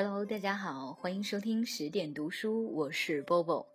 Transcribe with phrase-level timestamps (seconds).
[0.00, 3.66] Hello，大家好，欢迎收听十点读书，我是 Bobo。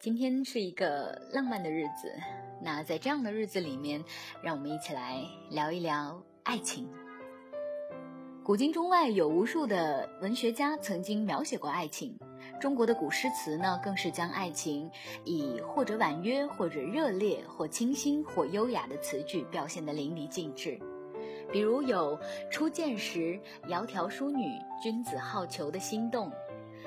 [0.00, 2.12] 今天是一个浪漫的日子，
[2.60, 4.02] 那在这样的日子里面，
[4.42, 6.88] 让我们一起来聊一聊爱情。
[8.42, 12.18] 古今中外有无数的文学家曾经描写过爱情，
[12.60, 14.90] 中国的古诗词呢，更是将爱情
[15.24, 20.76] 以或者婉约，或者热烈，或清新，或优雅的词句表现得淋漓尽致。
[21.52, 22.18] 比如有
[22.50, 24.44] 初见时窈窕淑女，
[24.82, 26.30] 君子好逑的心动；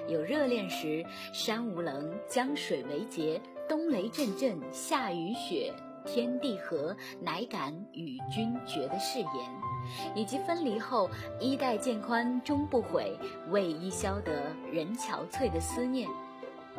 [0.08, 5.74] 有热恋时山无棱，江水为竭，冬雷阵阵，夏雨雪，
[6.06, 9.28] 天地合，乃敢与君绝的誓言；
[10.14, 13.18] 以及分离后衣带渐宽终不悔，
[13.50, 16.08] 为伊消得人憔悴的思念。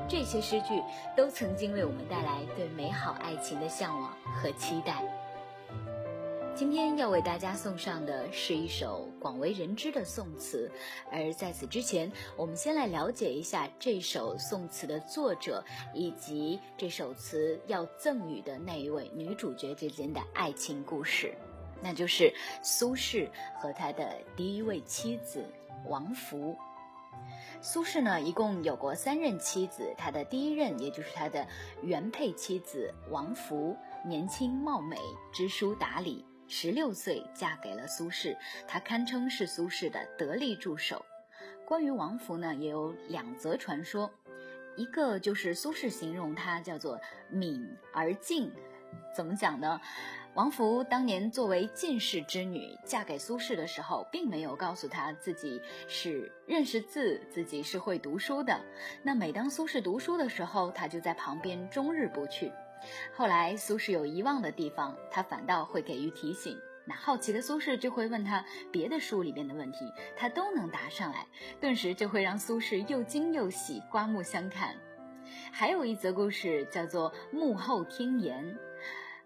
[0.08, 0.82] 这些诗句
[1.16, 5.02] 都曾经为我们带来对美好爱情的向往和期待。
[6.52, 10.70] 今天要为大家送上的是一首广为人知的宋词，
[11.10, 21.34] 而在此之前，我们先来了解一下这首宋词的作者以及这首词要赠予的那一位女主角之间的爱情故事，
[21.80, 25.42] 那就是苏轼和他的第一位妻子
[25.88, 26.54] 王弗。
[27.62, 31.46] 苏轼呢，一共有过三任妻子，他的第一任也就是他的
[31.82, 34.98] 原配妻子王弗，年轻貌美，
[35.32, 36.24] 知书达理。
[36.52, 41.06] 十六岁嫁给了苏轼，她堪称是苏轼的得力助手。
[41.64, 44.10] 关于王弗呢，也有两则传说，
[44.74, 48.50] 一个就是苏轼形容她叫做敏而静，
[49.14, 49.80] 怎么讲呢？
[50.34, 58.60] 王弗当年作为进士之女嫁给苏轼的时候，并没有告诉他自己是认识字，自己是会读书的。
[59.04, 62.50] 那每当苏轼读书的时候，他就在旁边终日不去。
[63.14, 66.58] 后来苏轼有遗忘的地方，他反倒会给予提醒。
[66.86, 69.78] 那好奇的苏轼就会问他别的书里面的问题，
[70.16, 71.26] 他都能答上来，
[71.60, 74.74] 顿时就会让苏轼又惊又喜，刮目相看。
[75.52, 78.56] 还有一则故事叫做“幕后听言”。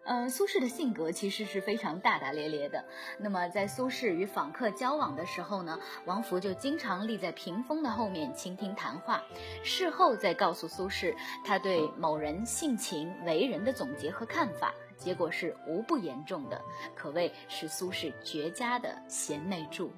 [0.05, 2.85] 呃，苏轼的性格其实是非常大大咧咧的。
[3.19, 9.23] 那么，在苏轼与访客交往的时候呢，王弗就经常立在屏风的后面倾听谈话，
[9.63, 16.61] 事后再告诉苏轼他对某人性情为人的总结和看法，结果是无不言重的，
[16.95, 19.91] 可谓是苏轼绝佳的贤内助。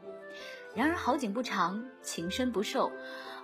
[0.73, 2.93] 然而好景不长，情深不寿，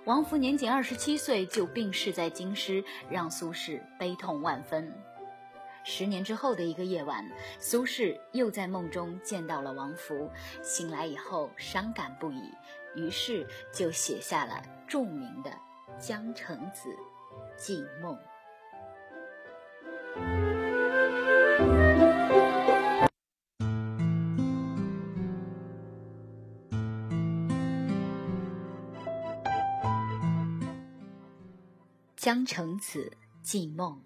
[0.05, 4.89] 王弗年仅二十七岁就病逝在京师，让苏轼悲痛万分。
[5.85, 7.29] 十年之后的一个夜晚，
[7.59, 10.29] 苏轼又在梦中见到了王弗。
[10.61, 12.51] 醒来以后，伤感不已，
[12.95, 15.51] 于是就写下了著名的
[15.99, 16.89] 《江城子·
[17.57, 18.15] 寄梦》。
[32.25, 33.11] 《江城子·
[33.43, 34.01] 寄梦》。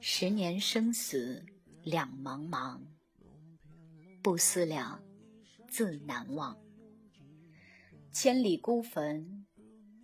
[0.00, 1.44] 十年生死
[1.82, 2.80] 两茫茫，
[4.22, 5.02] 不思量，
[5.68, 6.56] 自难忘。
[8.12, 9.46] 千里孤坟，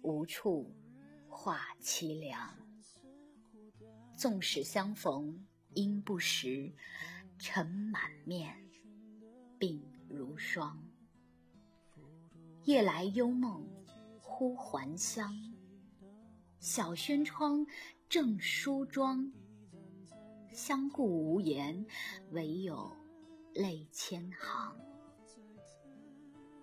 [0.02, 0.74] 无处
[1.28, 2.56] 话凄凉。
[4.16, 6.72] 纵使相逢应不识，
[7.38, 8.54] 尘满面，
[9.58, 10.80] 鬓如霜。
[12.64, 13.66] 夜来幽梦
[14.20, 15.34] 忽还乡。
[16.62, 17.66] 小轩窗，
[18.08, 19.32] 正梳妆，
[20.52, 21.84] 相顾无言，
[22.30, 22.88] 唯有
[23.52, 24.76] 泪千行。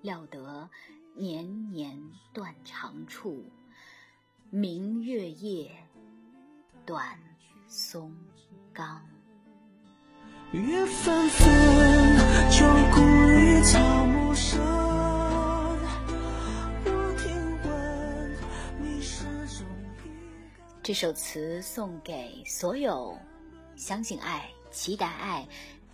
[0.02, 0.70] 料得
[1.14, 2.02] 年年
[2.32, 3.44] 断肠处，
[4.50, 5.70] 明月夜，
[6.86, 7.20] 短
[7.68, 8.16] 松
[8.72, 9.06] 冈。
[10.54, 11.50] 月纷纷，
[12.50, 13.19] 旧故
[20.90, 23.16] 这首词送给所有
[23.76, 25.48] 相信爱、期待爱、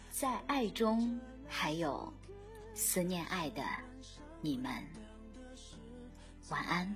[0.10, 1.19] 在爱中
[1.50, 2.14] 还有
[2.74, 3.62] 思念爱的
[4.40, 4.72] 你们，
[6.48, 6.96] 晚安。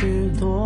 [0.00, 0.59] 许多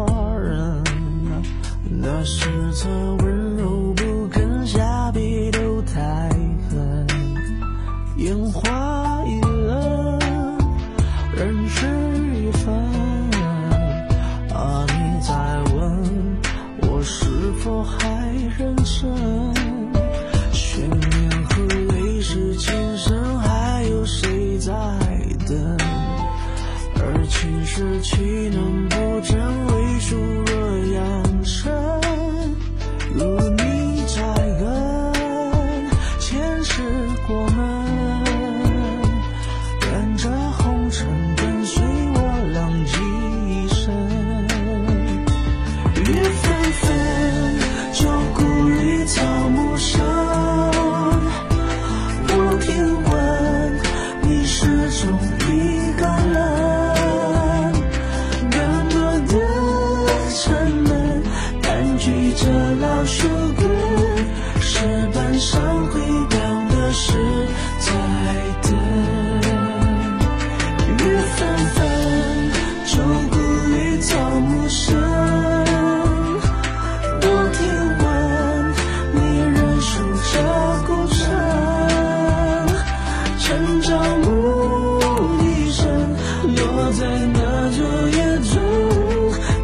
[86.92, 87.38] 在那
[87.70, 88.16] 昨夜
[88.52, 88.54] 中，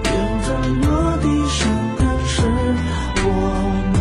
[0.04, 0.10] 缘
[0.42, 0.48] 分
[0.80, 0.88] 落
[1.18, 1.64] 地是
[3.22, 3.26] 我
[3.92, 3.94] 们。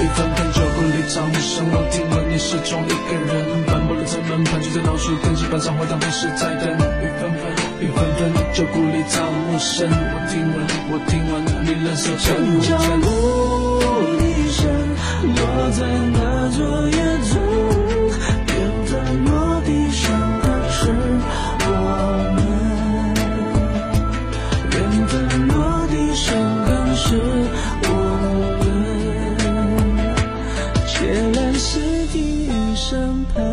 [0.00, 3.30] 雨纷纷，旧故里草木深，我听闻你始终一个人，
[3.66, 6.70] 斑驳的城门，盘踞在老树根，基板上回荡的是在等。
[6.72, 12.98] 雨纷纷，雨纷纷，旧故里草木深，我听闻，我听闻你仍守着古朝城。
[13.00, 13.04] 暮
[14.18, 14.58] 笛声
[15.36, 15.38] 落
[15.72, 15.84] 在
[16.14, 16.96] 那座夜
[31.62, 33.49] 是听雨声盼